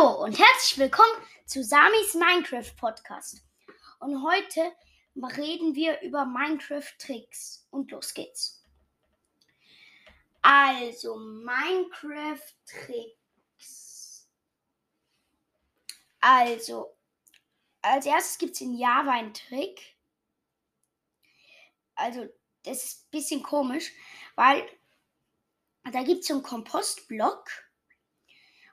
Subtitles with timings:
[0.00, 1.12] Hallo und herzlich willkommen
[1.44, 3.42] zu Samis Minecraft Podcast.
[3.98, 4.72] Und heute
[5.36, 8.64] reden wir über Minecraft Tricks und los geht's.
[10.40, 14.26] Also Minecraft Tricks.
[16.20, 16.96] Also
[17.82, 19.96] als erstes gibt es in Java einen Trick.
[21.94, 22.26] Also
[22.62, 23.92] das ist ein bisschen komisch,
[24.34, 24.66] weil
[25.92, 27.50] da gibt es so einen Kompostblock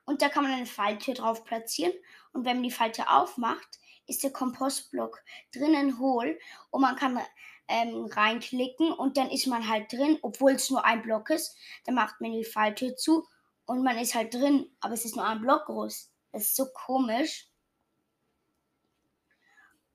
[0.07, 1.91] und da kann man eine Falltür drauf platzieren.
[2.31, 3.67] Und wenn man die Falltür aufmacht,
[4.07, 5.21] ist der Kompostblock
[5.53, 6.39] drinnen hohl
[6.71, 7.19] und man kann
[7.67, 11.57] ähm, reinklicken und dann ist man halt drin, obwohl es nur ein Block ist.
[11.85, 13.27] Dann macht man die Falltür zu
[13.65, 16.09] und man ist halt drin, aber es ist nur ein Block groß.
[16.31, 17.49] Das ist so komisch.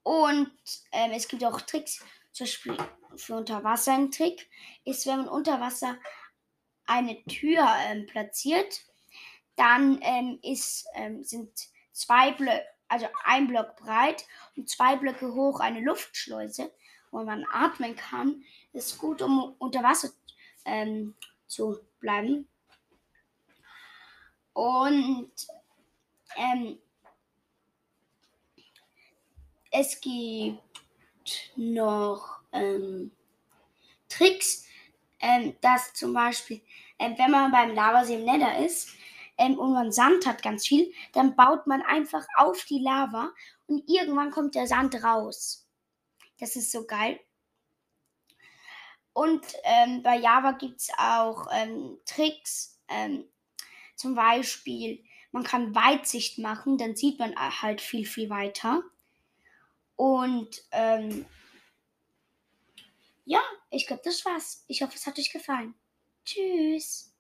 [0.02, 0.52] Und
[0.92, 2.76] ähm, es gibt auch Tricks, zum Beispiel
[3.16, 4.51] für unter Wasser ein Trick,
[4.84, 5.96] ist, wenn man unter Wasser
[6.84, 8.91] eine Tür ähm, platziert
[9.56, 11.51] dann ähm, ist, ähm, sind
[11.93, 14.26] zwei Blöcke, also ein Block breit
[14.57, 16.73] und zwei Blöcke hoch eine Luftschleuse,
[17.10, 18.45] wo man atmen kann.
[18.73, 20.10] Das ist gut, um unter Wasser
[20.65, 21.15] ähm,
[21.46, 22.49] zu bleiben.
[24.52, 25.32] Und
[26.37, 26.79] ähm,
[29.71, 30.60] es gibt
[31.57, 33.10] noch ähm,
[34.09, 34.66] Tricks,
[35.21, 36.60] ähm, dass zum Beispiel,
[36.98, 38.91] wenn man beim Lavasee im Nether ist,
[39.38, 43.33] ähm, und man Sand hat ganz viel, dann baut man einfach auf die Lava
[43.66, 45.66] und irgendwann kommt der Sand raus.
[46.38, 47.21] Das ist so geil.
[49.13, 52.80] Und ähm, bei Java gibt es auch ähm, Tricks.
[52.88, 53.25] Ähm,
[53.95, 58.83] zum Beispiel, man kann Weitsicht machen, dann sieht man halt viel, viel weiter.
[59.97, 61.27] Und ähm,
[63.25, 64.65] ja, ich glaube, das war's.
[64.66, 65.75] Ich hoffe, es hat euch gefallen.
[66.25, 67.12] Tschüss.